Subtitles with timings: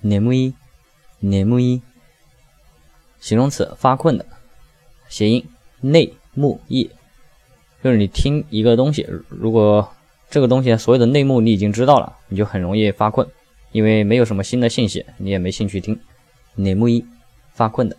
[0.00, 0.54] 内幕一
[1.20, 1.80] 内幕一
[3.20, 4.26] 形容词发困的
[5.08, 5.44] 谐音
[5.80, 6.90] 内幕一
[7.82, 9.92] 就是你听一个东西如果
[10.30, 13.26] 这个东西所有的内幕你已经知道了你就很容易发困
[13.72, 15.98] 因为没有什么新的信息你也没兴趣听。
[16.56, 17.04] 内幕一
[17.52, 17.96] 发困的